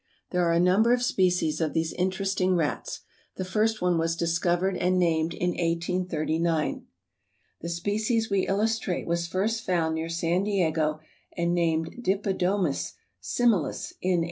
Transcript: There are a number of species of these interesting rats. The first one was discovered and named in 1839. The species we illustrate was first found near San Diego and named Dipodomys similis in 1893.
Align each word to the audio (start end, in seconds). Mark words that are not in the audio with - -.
There 0.31 0.41
are 0.43 0.51
a 0.51 0.59
number 0.59 0.93
of 0.93 1.03
species 1.03 1.61
of 1.61 1.73
these 1.73 1.93
interesting 1.93 2.55
rats. 2.55 3.01
The 3.35 3.45
first 3.45 3.83
one 3.83 3.99
was 3.99 4.15
discovered 4.15 4.75
and 4.75 4.97
named 4.97 5.35
in 5.35 5.49
1839. 5.51 6.87
The 7.61 7.69
species 7.69 8.27
we 8.27 8.47
illustrate 8.47 9.05
was 9.05 9.27
first 9.27 9.63
found 9.63 9.93
near 9.93 10.09
San 10.09 10.43
Diego 10.43 11.01
and 11.37 11.53
named 11.53 11.97
Dipodomys 12.01 12.93
similis 13.21 13.93
in 14.01 14.17
1893. 14.17 14.19